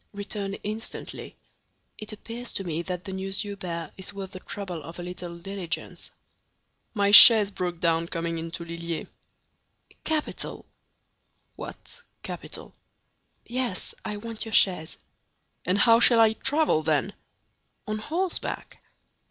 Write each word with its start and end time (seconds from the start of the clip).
"Return 0.13 0.55
instantly. 0.63 1.37
It 1.99 2.11
appears 2.11 2.51
to 2.53 2.63
me 2.63 2.81
that 2.81 3.03
the 3.03 3.13
news 3.13 3.43
you 3.43 3.55
bear 3.55 3.91
is 3.97 4.15
worth 4.15 4.31
the 4.31 4.39
trouble 4.39 4.81
of 4.81 4.97
a 4.97 5.03
little 5.03 5.37
diligence." 5.37 6.09
"My 6.95 7.11
chaise 7.11 7.51
broke 7.51 7.79
down 7.79 8.07
coming 8.07 8.39
into 8.39 8.65
Lilliers." 8.65 9.07
"Capital!" 10.03 10.65
"What, 11.55 12.01
capital?" 12.23 12.73
"Yes, 13.45 13.93
I 14.03 14.17
want 14.17 14.43
your 14.43 14.53
chaise." 14.53 14.97
"And 15.65 15.77
how 15.77 15.99
shall 15.99 16.19
I 16.19 16.33
travel, 16.33 16.81
then?" 16.81 17.13
"On 17.85 17.99
horseback." 17.99 18.81